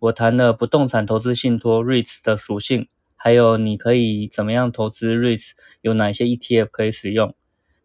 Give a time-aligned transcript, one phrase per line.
[0.00, 5.50] 我谈了不动产投资信托 REITs 的属性，还有你可以怎么样投资 REITs，
[5.80, 7.34] 有哪些 ETF 可以使用。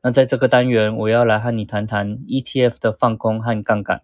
[0.04, 4.04] 那在这个单元，我要来和你谈谈 ETF 的放空和杠杆。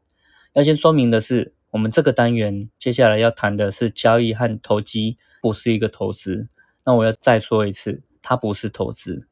[0.54, 6.50] 要先说明的是，我们这个单元接下来要谈的是交易和投机，不是一个投资。
[6.86, 9.28] 那我要再说一次，它不是投资。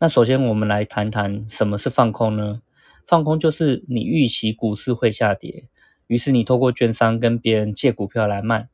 [0.00, 2.60] 那首先我们来谈谈什么是放空呢？
[3.06, 5.68] 放空就是你预期股市会下跌。
[6.06, 8.68] 于是你透过券商跟别人借股票来卖，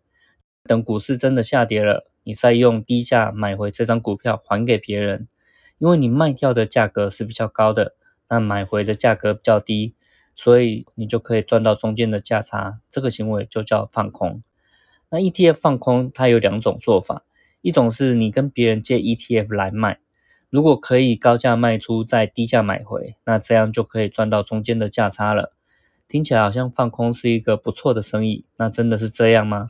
[0.65, 5.28] 等股市真的下跌了，你再用低价买回这张股票还给别人，
[5.78, 7.95] 因为你卖掉的价格是比较高的，
[8.28, 9.95] 那买回的价格比较低，
[10.34, 12.81] 所以你就可以赚到中间的价差。
[12.91, 14.42] 这个行为就叫放空。
[15.11, 17.25] 那 ETF 放空它有两种做法，
[17.62, 19.98] 一种是你跟别人借 ETF 来卖，
[20.50, 25.53] 如果可以高价卖出再低价买回，那这样就可以赚到中间的价差了。
[26.11, 29.69] 听起来好像放空是一个不错的生意，那真的是这样吗？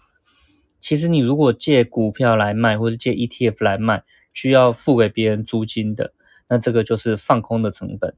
[0.80, 6.14] 其实你如果借股票来卖，或者借 ETF 来卖，需要付给别人租金的，
[6.48, 8.14] 那这个就是放空的成本。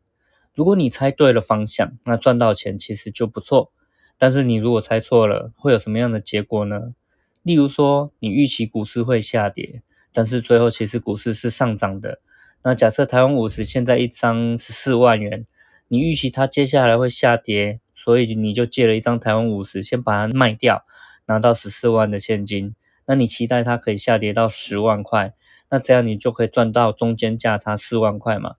[0.55, 3.73] 如果你猜对了方向，那赚到钱其实就不错。
[4.17, 6.95] 但是你如果猜错了，会有什么样的结果呢？
[7.43, 12.21] 例如说，你预期股市会下跌，但是最后其实股市是上涨的。
[12.63, 15.45] 那假设台湾五十现在一张十四万元，
[15.89, 17.81] 你预期它接下来会下跌。
[18.03, 20.85] 所以你就借了一张台湾五十，先把它卖掉，
[21.27, 22.75] 拿到十四万的现金。
[23.07, 25.35] 那你期待它可以下跌到十万块，
[25.71, 28.57] 那这样你就可以赚到中间价差四万块嘛？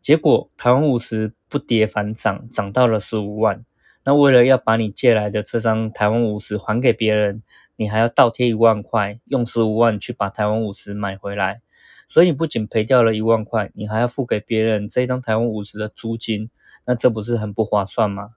[0.00, 3.64] 结果台湾五十不跌反涨，涨到了十五万。
[4.04, 7.42] 那为了要把你借来的这张台湾五十还给别人，
[7.76, 11.62] 你还要倒贴一万块，用十五万去把台湾五十买回来。
[12.08, 16.50] 所以你不仅赔掉了一万块，你还要付给别人这张台湾五十的租金，
[16.84, 18.30] 那这不是很不划算吗？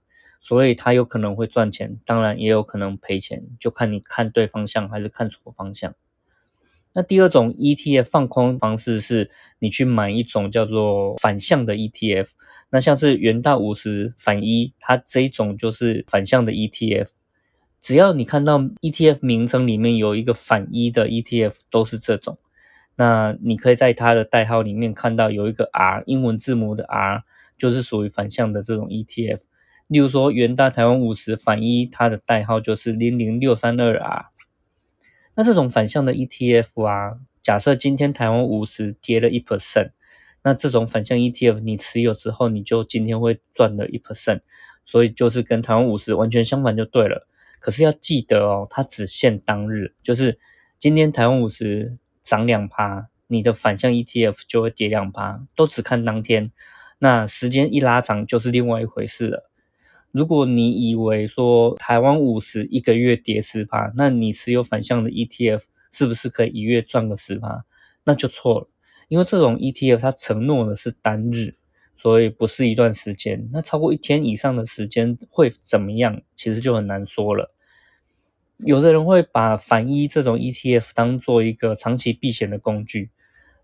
[0.46, 5.92] 所以它有可能会赚钱，当然也有可能赔钱，就看你看对方向还是看错方向。
[6.92, 12.28] 那第二种 ETF 放空方式是，你去买一种叫做反向的 ETF。
[12.70, 17.08] 那像是元大五十反一，它这一种就是反向的 ETF。
[17.80, 22.38] 只要你看到 ETF 名称里面有一个反一的 ETF，都是这种。
[22.94, 27.24] 那你可以在它的代号里面看到有一个 R，英文字母的 R，
[27.58, 29.40] 就是属于反向的这种 ETF。
[29.88, 34.26] 例如说，元大台湾五十反一，它的代号就是零零六三二 R。
[35.36, 39.90] 那这种反向的 ETF 啊，假设今天台湾五十跌了一 percent，
[40.42, 44.40] 那这种反向 ETF 你持有之后，你就今天会赚了一 percent，
[44.84, 47.28] 所以就是跟台湾五十完全相反就对了。
[47.60, 50.38] 可是要记得哦，它只限当日，就是
[50.78, 56.50] 今天台湾五十涨两趴，你的反向 ETF 就会跌两趴，都只看当天。
[56.98, 59.50] 那时间一拉长，就是另外一回事了。
[60.16, 67.66] 如果你以为说台湾五十一个月跌十趴，那你持有反向的 ETF 是不是可以一月赚个十趴？
[68.02, 68.68] 那就错了，
[69.08, 71.56] 因为这种 ETF 它承诺的是单日，
[71.98, 73.46] 所以不是一段时间。
[73.52, 76.22] 那超过一天以上的时间会怎么样？
[76.34, 77.52] 其实就很难说了。
[78.60, 83.10] 有的人会把反一这种 ETF 当做一个长期避险的工具。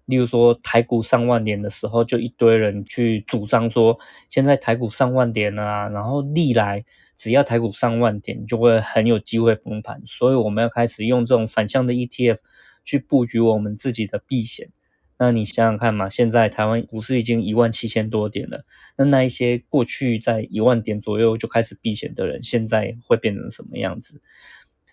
[0.07, 3.97] 例如说，台股上万点的时候，就一堆人去主张说，
[4.29, 6.85] 现在台股上万点了啊，然后历来
[7.17, 12.39] 只要台股上万点，就会很有机会崩盘，所以我们要开始用这种反向的 ETF
[12.85, 14.71] 去布局我们自己的避险。
[15.19, 18.65] 那你想想看嘛，现在台湾股市已经一万七千多点了，
[18.97, 24.21] 那那一些过去在一万点左右就开始避险的人，现在会变成什么样子？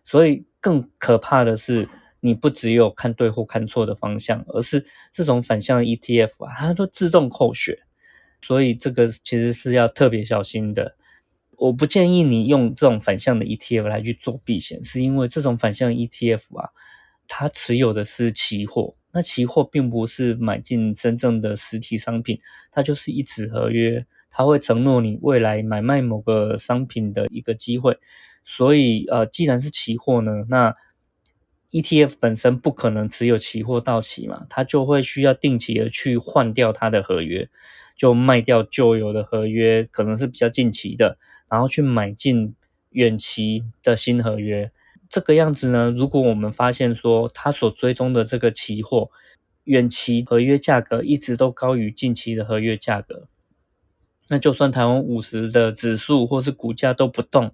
[0.04, 1.90] 所以更可怕的是。
[2.22, 7.84] 你不只有看对或看错的方向，而是这种反向 ETF 啊，它都自动扣血，
[8.42, 10.96] 所以这个其实是要特别小心的。
[11.58, 16.70] 我不建议你用这种反向的 ETF 来去做避险，是因为这种反向 ETF 啊，
[17.28, 22.40] 它持有的是期货，那期货并不是买进真正的实体商品，
[22.72, 27.98] 它就是一纸合约，它会承诺你未来买卖某个商品的一个机会。
[28.46, 30.74] 所以呃，既然是期货呢，那
[31.72, 37.48] ETF 本身不可能持有期货到期嘛，它就会需要定期的去换掉它的合约，
[37.96, 41.18] 就卖掉旧有的合约，可能是比较近期的，
[41.48, 42.56] 然后去买进
[42.90, 44.72] 远期的新合约。
[45.08, 49.12] 这个样子呢，如果我们发现说它所追踪的这个期货
[49.66, 53.28] 远期合约价格一直都高于近期的合约价格，
[54.30, 57.54] 那就算台湾五十的指数或是股价都不动，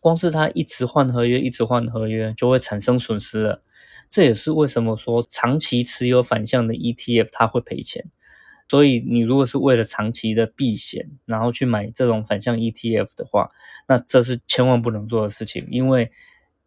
[0.00, 3.62] 光是它一直换合约，一直换合约，就会产生损失了。
[4.08, 8.10] 这也是为什么说长期持有反向的 ETF 它会赔钱。
[8.68, 13.50] 所以你如果是为了长期的避险，然后去买这种反向 ETF 的话，
[13.88, 16.10] 那这是千万不能做的事情，因为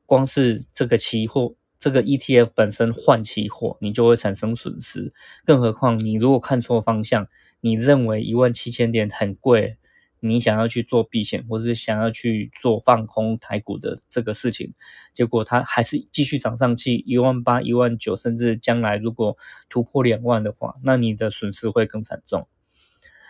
[0.06, 5.14] 光是这个期货，这个 ETF 本身换期货，你就会产生损失。
[5.46, 7.28] 更何况你如果看错方向，
[7.62, 9.78] 你认为一万七千点很贵。
[10.26, 14.74] 你想要去做避险，或者是想要去做放空台股的这个事情，
[15.14, 19.36] 结果它还是继续涨上去一万八、一万九，甚至将来如果
[19.68, 22.48] 突破两万的话，那你的损失会更惨重。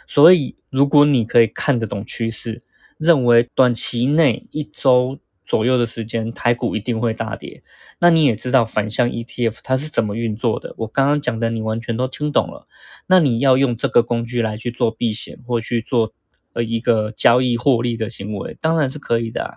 [0.07, 2.62] 所以，如果你可以看得懂趋势，
[3.00, 7.63] 认为短期内一周左右的时间台股一定会大跌，
[8.00, 10.75] 那你也知道反向 ETF 它是怎么运作的。
[10.78, 12.68] 我刚刚讲的你完全都听懂了，
[13.07, 16.13] 那你要用这个工具来去做避险或去做。
[16.53, 19.53] 呃，一个交易获利的行为当然是可以的，啊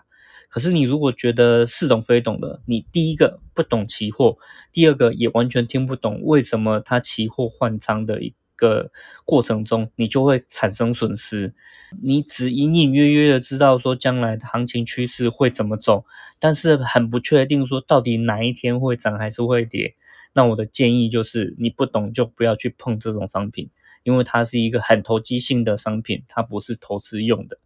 [0.48, 4.38] 可是你如果觉得似懂非懂的，你第一个不懂期货，
[4.72, 8.90] 第二个也完全听不懂为什么它期货换仓的一个
[9.24, 11.52] 过程中，你就会产生损失。
[12.00, 16.04] 你只隐隐约约的知道说将来的行情趋势会怎么走，
[16.38, 19.96] 但是很不确定说到底哪一天会涨还是会跌。
[20.32, 23.70] 那我的建议就是，你不懂就不要去碰这种商品。
[24.06, 27.58] 因为它是一个很投机性的商品，它不是投资用的。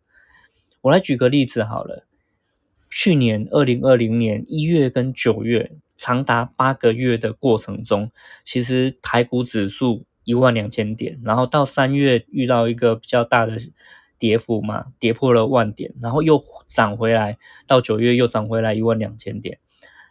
[0.81, 2.07] 我来举个例子好了，
[2.91, 8.11] 去年二零二零年一月跟九月，长达八个月的过程中，
[8.43, 13.59] 其实台股指数一万两千点，然后到三月遇到一个比较大的
[14.19, 19.59] 跌幅嘛，跌破了万点，然后又涨回来，到九月又涨回来一万两千点。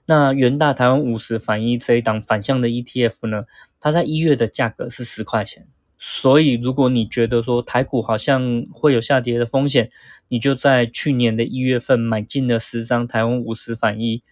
[0.06, 3.46] 那元大台湾五十反一这一档反向的 ETF 呢，
[3.80, 5.68] 它在一月的价格是十块钱。
[6.02, 9.92] 所以，如果你觉得说台股好像会有下跌的风险，
[10.30, 14.24] 你就在去年的一月份买进了十张台湾五十反一，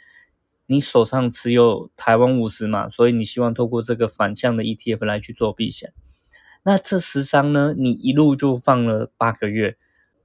[0.65, 5.91] 你手上持有台湾五十嘛，所以你希望透过这个反向的 ETF 来去做避险。
[6.63, 9.75] 那这十张呢，你一路就放了八个月，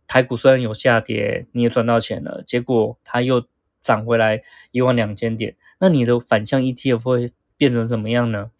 [0.06, 3.46] 台股虽然有下跌，你也赚到钱了，结果它又
[3.80, 8.52] 涨回来一万两千点，那你的反向 ETF 会变成什么样呢？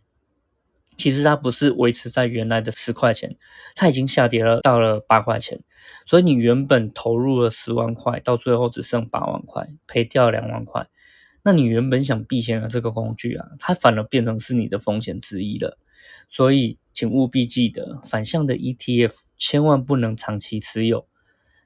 [0.97, 3.35] 其实它不是维持在原来的十块钱，
[3.75, 5.61] 它已经下跌了到了八块钱，
[6.07, 10.87] 所以你原本投入了十万块，到最后只剩八万块，赔掉两万块。
[11.43, 15.79] 那你原本想避险的这个工具啊，它反而变成是你的风险之一了。
[16.29, 21.09] 所以请务必记得，反向的 ETF 千万不能长期持有。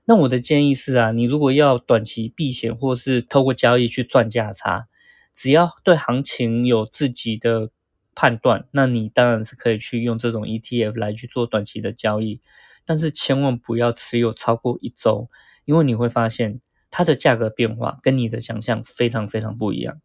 [0.07, 4.87] 那我的建议是啊，你如果要短期避险，或是透过交易去赚价差，
[5.35, 7.71] 只要对行情有自己的。
[8.17, 12.41] 判断，那你当然是可以去用这种 ETF 来去做短期的交易，
[12.85, 15.31] 但是千万不要持有超过一周，
[15.67, 16.61] 因为你会发现
[16.91, 20.01] 它的价格变化跟你的想象非常非常不一样。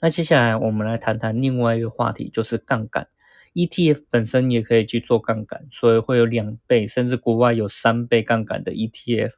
[0.00, 3.08] 那接下来我们来谈谈另外一个话题，就是杠杆。
[3.54, 9.32] ETF 本身也可以去做杠杆，所以会有两倍，甚至国外有三倍杠杆的 ETF。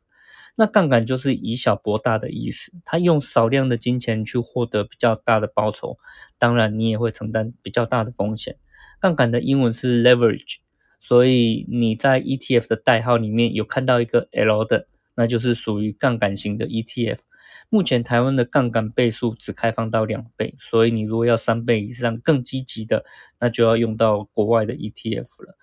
[0.57, 5.97] 那杠杆就是以小博大的意思，他用少量的金钱去获得比较大的报酬，
[6.39, 8.57] 当然你也会承担比较大的风险。
[9.01, 10.59] 杠杆的英文是 leverage，
[11.01, 14.87] 所以你在 ETF 的代号里面有看到一个 L 的，
[15.17, 17.21] 那就是属于杠杆型的 ETF。
[17.69, 23.05] 目前台湾的杠杆倍数只开放到两倍，所以你如果要三倍以上更积极的，
[23.41, 25.57] 那就要用到国外的 ETF 了。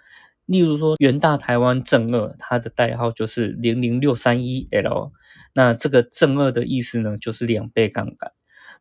[0.50, 5.12] 例如说，元大台湾正二，它的代号就是零零六三一 L。
[5.53, 8.32] 那这个正二的意思呢，就是两倍杠杆。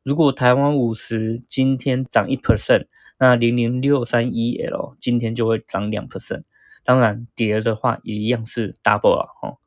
[0.03, 2.87] 如果台湾五十今天涨一 percent，
[3.19, 6.45] 那零零六三一 L 今天就会涨两 percent。
[6.85, 9.29] 当然，跌的话也一样是 double 啊。
[9.43, 9.59] 哈，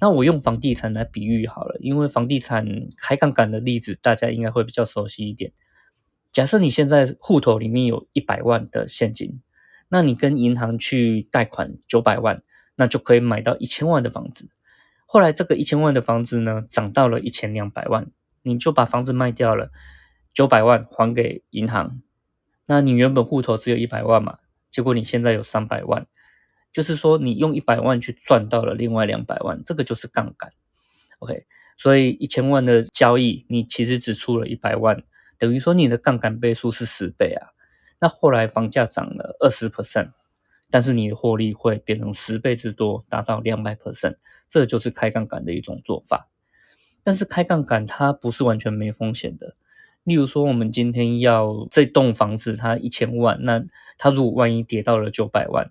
[0.00, 5.52] 那我用房地产来比喻好了，因为房地产开杠杆的例子大家应该会比较熟悉一点。
[6.32, 9.40] 假设你现在户头里面有一百万的现金。
[9.88, 12.42] 那你跟银行去贷款九百万，
[12.74, 14.48] 那就可以买到一千万的房子。
[15.06, 18.10] 后来这个一千万的房子呢，涨到了一千两百万，
[18.42, 19.70] 你就把房子卖掉了，
[20.34, 22.00] 九百万还给银行。
[22.66, 24.38] 那你原本户头只有一百万嘛，
[24.70, 26.06] 结果你现在有三百万，
[26.72, 30.50] 就是说你用一百万去赚到了另外两百万，这个就是杠杆。
[31.20, 35.04] OK，所以一千万的交易，你其实只出了一百万，
[35.38, 37.55] 等于说你的杠杆倍数是十倍啊。
[37.98, 40.10] 那后来房价涨了二十 percent，
[40.70, 44.16] 但是你的获利会变成十倍之多，达到两百 percent，
[44.48, 46.28] 这就是开杠杆的一种做法。
[47.02, 49.54] 但是开杠杆它不是完全没风险的，
[50.02, 53.64] 例如说，我们今天要这栋房子它一千万，那
[53.96, 55.70] 它如果万一跌到了九百万，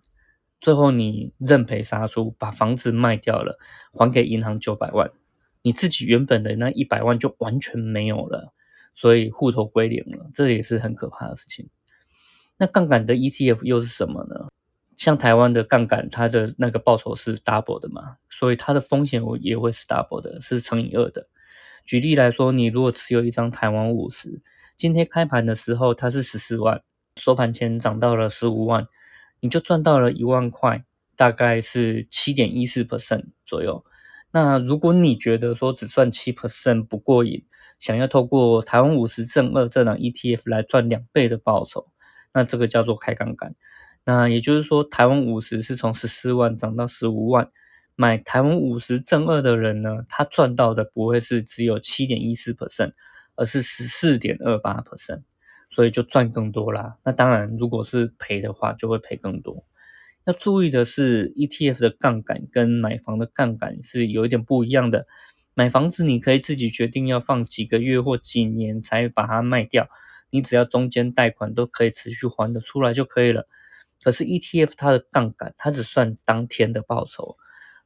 [0.61, 3.59] 最后你认赔杀出，把房子卖掉了，
[3.91, 5.11] 还给银行九百万，
[5.61, 8.53] 你自己原本的那一百万就完全没有了，
[8.93, 11.69] 所以户头归零了，这也是很可怕的事情。
[12.57, 14.47] 那杠杆的 ETF 又是什么呢？
[14.95, 21.27] 像台湾的杠杆，它的那个报酬是 double 的嘛，所以它的风险我也会是 double 的，是乘以二的。
[21.85, 24.41] 举例来说，你如果持有一张台湾五十，
[24.77, 26.81] 今天开盘的时候它是十四万，
[27.17, 28.87] 收盘前涨到了十五万，
[29.41, 30.85] 你就赚到了一万块，
[31.17, 33.83] 大概是七点一四 percent 左右。
[34.31, 37.45] 那如果你觉得说只赚七 percent 不过瘾，
[37.79, 41.87] 想要透过台湾五十正二这档 ETF 来赚两倍的报酬，
[42.35, 43.55] 那这个叫做开杠杆。
[44.05, 47.49] 那也就是说，台湾五十是从十四万涨到十五万，
[47.95, 52.91] 买台湾五十正二的人呢，他赚到的不会是只有七点一四 percent，
[53.33, 55.23] 而是十四点二八 percent，
[55.71, 56.97] 所以就赚更多啦。
[57.03, 59.65] 那当然，如果是赔的话，就会赔更多。
[60.25, 65.07] 要注意的是，ETF 的杠杆跟买房的杠杆是有一点不一样的。
[65.55, 69.87] 买房子你可以自己决定要放几个月或几年才把它卖掉，
[70.29, 73.47] 你只要中间贷款都可以持续还得出来就可以了。
[74.03, 77.37] 可是 ETF 它的杠杆，它只算当天的报酬。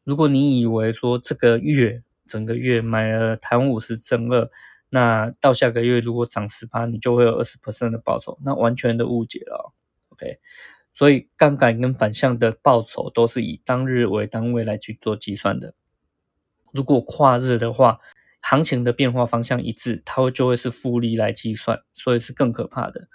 [0.03, 4.49] 如果你以为说这个月整个月买了台湾五十正二，
[4.89, 9.71] 那到下个月如果涨十八，你就会有二十 percent 的报酬，那完全的误解了。
[10.09, 10.39] OK，
[10.95, 15.73] 所以杠杆跟反向的报酬都是以当日为单位来去做计算的。
[16.73, 17.99] 如果跨日的话，
[18.41, 23.07] 行情的变化方向一致，它会就会是复利来计算，所以是更可怕的。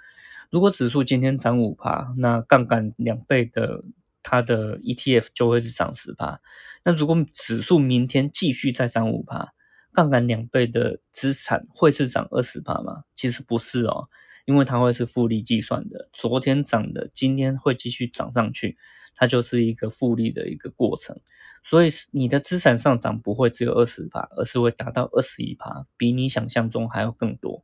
[0.51, 3.83] 如果指数今天涨五趴，那杠杆两倍的
[4.23, 6.39] 它的 ETF 就会是涨十趴。
[6.83, 9.53] 那如果指数明天继续再涨五趴，
[9.91, 13.03] 杠杆两倍的资产会是涨二十趴吗？
[13.15, 14.07] 其实不是哦，
[14.45, 16.09] 因为它会是复利计算的。
[16.13, 18.77] 昨天涨的，今天会继续涨上去，
[19.15, 21.19] 它就是一个复利的一个过程。
[21.63, 27.63] 所以你的资产上涨不会只有二十趴，而是会达到二十一趴，比你想象中还要更多。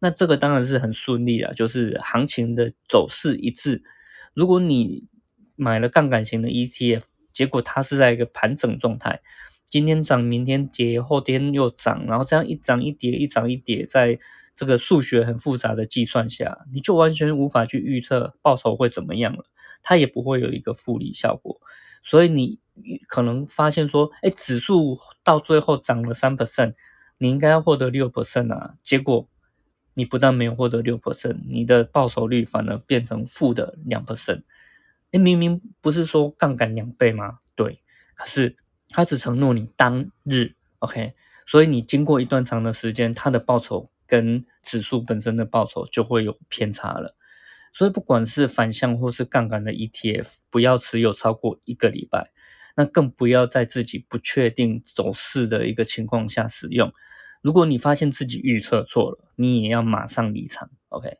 [0.00, 3.82] 那这个当然是很顺利了，就是行情的走势一致。
[4.34, 5.06] 如果你
[5.54, 9.22] 买了杠杆型的 ETF，结果它是在一个盘整状态，
[9.64, 14.18] 今天涨，明天跌，后天又涨，然后这样一涨一跌，一涨一跌，在
[14.54, 19.44] 这个数学很复杂的计算下，你就完全无法去预测报酬会怎么样了，
[19.86, 21.60] 它也不会有一个复利效果。
[22.02, 22.58] 所以你
[23.06, 26.74] 可能发现说，哎，指数到最后涨了三 percent，
[27.18, 29.28] 你应该要获得六 percent 啊，结果。
[29.98, 34.42] 你不但没有获得六 percent，你的报酬率反而变成负的两 percent。
[35.10, 37.38] 哎，明明不是说杠杆两倍吗？
[37.54, 37.80] 对，
[38.14, 38.54] 可是
[38.90, 41.14] 他只承诺你当日，OK，
[41.46, 47.15] 所以你经过一段长的时间，它的报酬跟指数本身的报酬就会有偏差了。
[47.76, 52.30] 所以不管是反向或是杠杆的 ETF，不要持有超过一个礼拜，
[52.74, 56.90] 那更不要在自己不确定走势的一个情况下使用。
[57.42, 60.70] 如果你发现自己预测错了，你也要马上离场。
[60.88, 61.18] OK，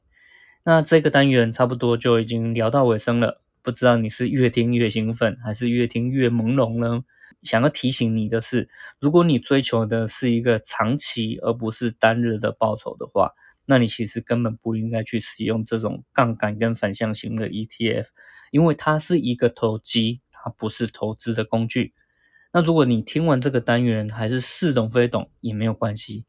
[0.65, 3.43] 那这个单元差不多就已经聊到尾声了。
[3.61, 7.05] 不知道你是越听越兴奋，还是越听越朦胧呢？
[7.43, 13.33] 想要提醒你的是，如果你追求的是一个长期而不是单日的报酬的话，
[13.67, 18.07] 那你其实根本不应该去使用这种杠杆跟反向型的 ETF，
[18.51, 21.93] 因为它是一个投机，它不是投资的工具。
[22.53, 26.25] 那如果你听完这个单元还是似懂非懂也没有关系，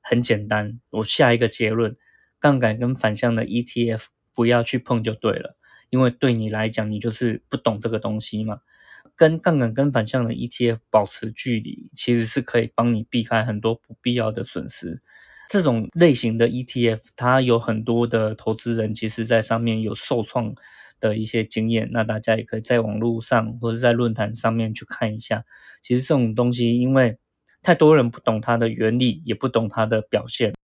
[0.00, 1.96] 很简单，我下一个结论：
[2.38, 5.56] 杠杆跟反向的 ETF 不要去碰就对了，
[5.90, 8.60] 因为对你来讲，你就是不懂这个东西嘛。
[9.16, 15.02] 跟杠杆跟反向的 ETF 保持距离，其实是可以帮你避开很多不必要的损失。
[15.48, 20.54] 这种类型的 ETF，它有很多的投资人其实在上面有受创。
[21.00, 25.44] 的一些经验，那大家也可以在网络上或者在论坛上面去看一下。
[25.80, 27.18] 其实这种东西，因为
[27.60, 30.54] 太多人不懂它的原理，也不懂它的表现，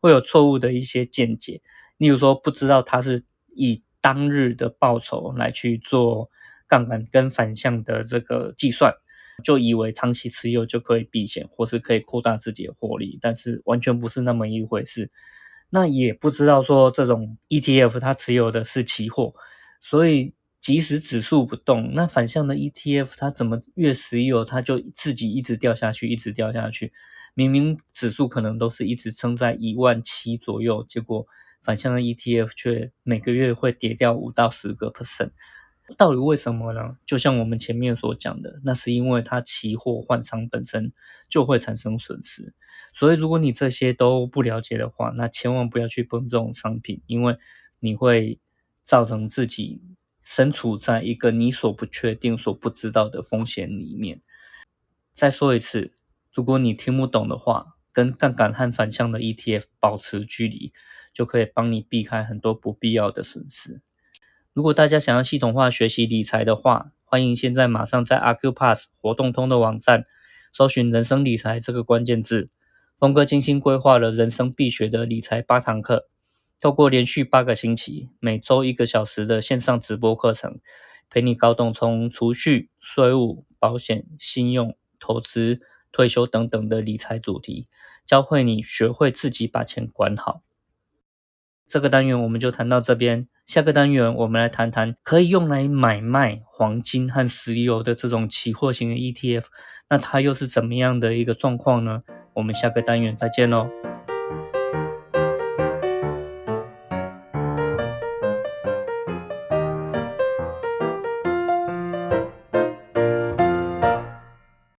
[0.00, 1.60] 会有错误的一些见解。
[1.98, 3.22] 例如说，不知道它是
[3.54, 6.30] 以当日的报酬来去做
[6.66, 8.94] 杠杆跟反向的这个计算，
[9.42, 15.10] 就以为长期持有就可以避险，或是可以扩大自己的获利，但是完全不是那么一回事。
[15.70, 19.34] 那也不知道说这种 ETF 它持有的是期货。
[19.80, 26.92] 所以，即使指数不动，那反向的 ETF 它怎么越持有，它就自己一直掉下去，一直掉下去。
[27.34, 31.26] 明明指数可能都是一直撑在一万七左右，结果
[31.62, 35.30] 反向的 ETF 却每个月会跌掉五到十个 percent。
[35.96, 36.96] 到底为什么呢？
[37.06, 40.92] 就像我们前面所讲的，那是因为它期货换仓本身
[41.28, 42.54] 就会产生损失。
[42.94, 47.36] 所以如果你这些都不了解的话，那千万不要去碰这种商品，因为
[47.80, 48.38] 你会
[48.82, 49.80] 造成自己
[50.22, 54.20] 身处在一个你所不确定、所不知道的风险里面。
[55.12, 55.94] 再说一次，
[56.32, 60.72] 如果你听不懂的话，跟杠杆和反向的 ETF 保持距离，
[61.12, 63.82] 就可以帮你避开很多不必要的损失。
[64.54, 70.04] 如果大家想要系统化学习理财的话，欢迎现在马上在阿 Q Pass 活动通的网站
[70.52, 72.50] 搜寻“人生理财”这个关键字。
[72.98, 76.06] 峰哥精心规划了人生必学的理财八堂课，
[76.60, 80.60] 透过连续八个星期，每周一个小时的线上直播课程，
[81.08, 87.68] 陪你搞懂从储蓄、税务、保险、信用、投资、退休等等的理财主题，
[88.04, 90.42] 教会你学会自己把钱管好。
[91.66, 99.44] 这个单元我们就谈到这边，下个单元我们来谈谈可以用来买卖黄金和石油的这种期货型的 ETF，
[99.88, 102.02] 那它又是怎么样的一个状况呢？
[102.34, 103.68] 我们下个单元再见喽。